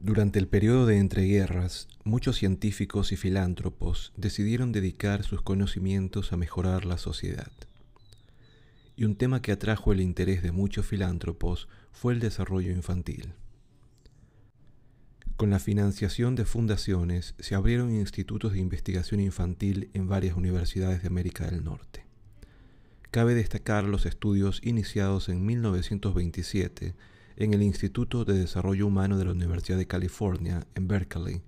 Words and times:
Durante 0.00 0.38
el 0.38 0.48
periodo 0.48 0.86
de 0.86 0.98
entreguerras, 0.98 1.88
muchos 2.04 2.36
científicos 2.36 3.12
y 3.12 3.16
filántropos 3.16 4.12
decidieron 4.16 4.72
dedicar 4.72 5.22
sus 5.22 5.42
conocimientos 5.42 6.32
a 6.32 6.36
mejorar 6.36 6.84
la 6.84 6.98
sociedad. 6.98 7.52
Y 8.96 9.04
un 9.04 9.16
tema 9.16 9.42
que 9.42 9.52
atrajo 9.52 9.92
el 9.92 10.00
interés 10.00 10.42
de 10.42 10.52
muchos 10.52 10.86
filántropos 10.86 11.68
fue 11.92 12.14
el 12.14 12.20
desarrollo 12.20 12.72
infantil. 12.72 13.34
Con 15.42 15.50
la 15.50 15.58
financiación 15.58 16.36
de 16.36 16.44
fundaciones 16.44 17.34
se 17.40 17.56
abrieron 17.56 17.92
institutos 17.92 18.52
de 18.52 18.60
investigación 18.60 19.18
infantil 19.18 19.90
en 19.92 20.06
varias 20.06 20.36
universidades 20.36 21.02
de 21.02 21.08
América 21.08 21.46
del 21.46 21.64
Norte. 21.64 22.06
Cabe 23.10 23.34
destacar 23.34 23.82
los 23.82 24.06
estudios 24.06 24.60
iniciados 24.62 25.28
en 25.28 25.44
1927 25.44 26.94
en 27.34 27.54
el 27.54 27.62
Instituto 27.64 28.24
de 28.24 28.34
Desarrollo 28.34 28.86
Humano 28.86 29.18
de 29.18 29.24
la 29.24 29.32
Universidad 29.32 29.78
de 29.78 29.88
California, 29.88 30.64
en 30.76 30.86
Berkeley, 30.86 31.42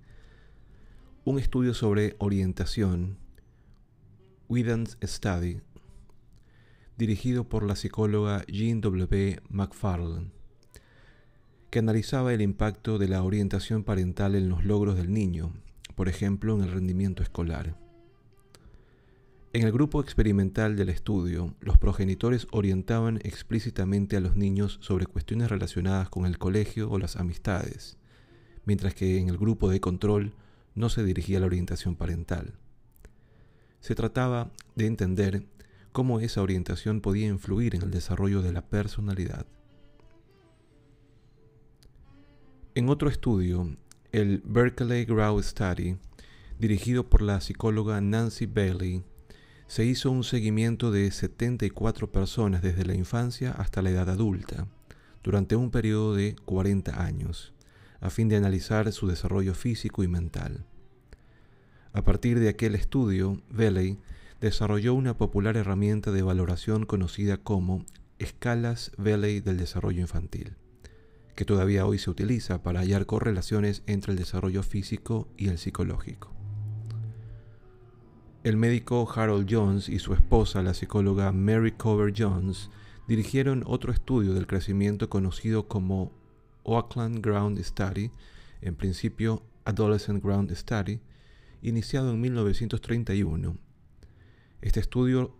un 1.23 1.39
estudio 1.39 1.73
sobre 1.73 2.17
orientación, 2.19 3.17
Whedon's 4.49 4.97
Study, 5.01 5.61
dirigido 6.97 7.47
por 7.47 7.63
la 7.63 7.77
psicóloga 7.77 8.43
Jean 8.47 8.81
W. 8.81 9.39
McFarland, 9.47 10.31
analizaba 11.79 12.33
el 12.33 12.41
impacto 12.41 12.97
de 12.97 13.07
la 13.07 13.23
orientación 13.23 13.83
parental 13.83 14.35
en 14.35 14.49
los 14.49 14.63
logros 14.65 14.97
del 14.97 15.11
niño, 15.11 15.53
por 15.95 16.09
ejemplo 16.09 16.55
en 16.55 16.63
el 16.63 16.71
rendimiento 16.71 17.23
escolar. 17.23 17.75
En 19.53 19.63
el 19.63 19.71
grupo 19.71 20.01
experimental 20.01 20.75
del 20.75 20.89
estudio, 20.89 21.55
los 21.61 21.77
progenitores 21.77 22.45
orientaban 22.51 23.19
explícitamente 23.23 24.17
a 24.17 24.19
los 24.19 24.35
niños 24.35 24.79
sobre 24.81 25.05
cuestiones 25.05 25.49
relacionadas 25.49 26.09
con 26.09 26.25
el 26.25 26.37
colegio 26.37 26.89
o 26.91 26.99
las 26.99 27.15
amistades, 27.15 27.97
mientras 28.65 28.93
que 28.93 29.17
en 29.17 29.29
el 29.29 29.37
grupo 29.37 29.69
de 29.69 29.79
control 29.79 30.33
no 30.75 30.89
se 30.89 31.05
dirigía 31.05 31.39
la 31.39 31.45
orientación 31.45 31.95
parental. 31.95 32.53
Se 33.79 33.95
trataba 33.95 34.51
de 34.75 34.87
entender 34.87 35.45
cómo 35.93 36.19
esa 36.19 36.41
orientación 36.41 36.99
podía 36.99 37.27
influir 37.27 37.75
en 37.75 37.83
el 37.83 37.91
desarrollo 37.91 38.41
de 38.41 38.51
la 38.51 38.61
personalidad. 38.61 39.45
En 42.77 42.89
otro 42.89 43.07
estudio, 43.07 43.73
el 44.11 44.41
Berkeley 44.43 45.05
Grow 45.05 45.41
Study, 45.41 45.95
dirigido 46.59 47.09
por 47.09 47.21
la 47.21 47.39
psicóloga 47.39 48.01
Nancy 48.01 48.47
Bailey, 48.47 49.01
se 49.67 49.85
hizo 49.85 50.11
un 50.11 50.25
seguimiento 50.25 50.91
de 50.91 51.09
74 51.09 52.11
personas 52.11 52.61
desde 52.61 52.83
la 52.83 52.93
infancia 52.93 53.53
hasta 53.53 53.81
la 53.81 53.91
edad 53.91 54.09
adulta, 54.09 54.67
durante 55.23 55.55
un 55.55 55.71
periodo 55.71 56.15
de 56.15 56.35
40 56.43 57.01
años, 57.01 57.53
a 58.01 58.09
fin 58.09 58.27
de 58.27 58.35
analizar 58.35 58.91
su 58.91 59.07
desarrollo 59.07 59.53
físico 59.53 60.03
y 60.03 60.09
mental. 60.09 60.65
A 61.93 62.03
partir 62.03 62.41
de 62.41 62.49
aquel 62.49 62.75
estudio, 62.75 63.41
Valley 63.49 63.99
desarrolló 64.41 64.95
una 64.95 65.15
popular 65.15 65.55
herramienta 65.55 66.11
de 66.11 66.23
valoración 66.23 66.85
conocida 66.85 67.37
como 67.37 67.85
escalas 68.19 68.91
Valley 68.97 69.39
del 69.39 69.55
desarrollo 69.55 70.01
infantil, 70.01 70.57
que 71.35 71.45
todavía 71.45 71.85
hoy 71.85 71.99
se 71.99 72.09
utiliza 72.09 72.63
para 72.63 72.79
hallar 72.79 73.05
correlaciones 73.05 73.83
entre 73.85 74.13
el 74.13 74.17
desarrollo 74.17 74.63
físico 74.63 75.27
y 75.37 75.49
el 75.49 75.57
psicológico. 75.57 76.31
El 78.43 78.57
médico 78.57 79.11
Harold 79.13 79.47
Jones 79.49 79.89
y 79.89 79.99
su 79.99 80.13
esposa, 80.13 80.61
la 80.61 80.73
psicóloga 80.73 81.31
Mary 81.31 81.71
Cover 81.71 82.13
Jones, 82.15 82.69
dirigieron 83.07 83.63
otro 83.65 83.91
estudio 83.91 84.33
del 84.33 84.47
crecimiento 84.47 85.09
conocido 85.09 85.67
como 85.67 86.11
Oakland 86.63 87.25
Ground 87.25 87.59
Study, 87.63 88.11
en 88.61 88.75
principio 88.75 89.43
Adolescent 89.65 90.23
Ground 90.23 90.51
Study, 90.55 90.99
iniciado 91.61 92.11
en 92.11 92.21
1931. 92.21 93.57
Este 94.61 94.79
estudio 94.79 95.35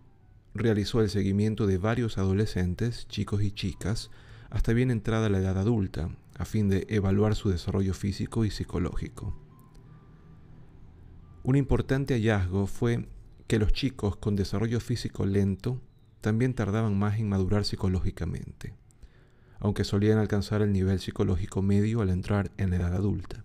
realizó 0.54 1.00
el 1.00 1.10
seguimiento 1.10 1.66
de 1.66 1.78
varios 1.78 2.18
adolescentes, 2.18 3.06
chicos 3.08 3.42
y 3.42 3.52
chicas, 3.52 4.10
hasta 4.50 4.72
bien 4.72 4.90
entrada 4.90 5.28
la 5.28 5.38
edad 5.38 5.58
adulta, 5.58 6.10
a 6.38 6.44
fin 6.44 6.68
de 6.68 6.86
evaluar 6.88 7.34
su 7.34 7.48
desarrollo 7.50 7.94
físico 7.94 8.44
y 8.44 8.50
psicológico. 8.50 9.36
Un 11.42 11.56
importante 11.56 12.14
hallazgo 12.14 12.66
fue 12.66 13.08
que 13.46 13.58
los 13.58 13.72
chicos 13.72 14.16
con 14.16 14.36
desarrollo 14.36 14.80
físico 14.80 15.26
lento 15.26 15.80
también 16.20 16.54
tardaban 16.54 16.98
más 16.98 17.18
en 17.18 17.28
madurar 17.28 17.64
psicológicamente, 17.64 18.74
aunque 19.60 19.84
solían 19.84 20.18
alcanzar 20.18 20.62
el 20.62 20.72
nivel 20.72 20.98
psicológico 20.98 21.62
medio 21.62 22.00
al 22.00 22.10
entrar 22.10 22.50
en 22.56 22.70
la 22.70 22.76
edad 22.76 22.94
adulta. 22.94 23.44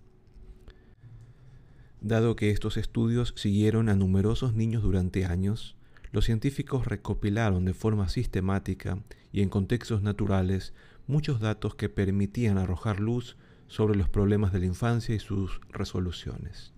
Dado 2.01 2.35
que 2.35 2.49
estos 2.49 2.77
estudios 2.77 3.33
siguieron 3.37 3.87
a 3.87 3.95
numerosos 3.95 4.55
niños 4.55 4.81
durante 4.81 5.25
años, 5.25 5.77
los 6.11 6.25
científicos 6.25 6.87
recopilaron 6.87 7.63
de 7.63 7.75
forma 7.75 8.09
sistemática 8.09 8.97
y 9.31 9.41
en 9.41 9.49
contextos 9.49 10.01
naturales 10.01 10.73
muchos 11.11 11.41
datos 11.41 11.75
que 11.75 11.89
permitían 11.89 12.57
arrojar 12.57 13.01
luz 13.01 13.35
sobre 13.67 13.95
los 13.95 14.07
problemas 14.07 14.53
de 14.53 14.59
la 14.59 14.65
infancia 14.65 15.13
y 15.13 15.19
sus 15.19 15.59
resoluciones. 15.69 16.73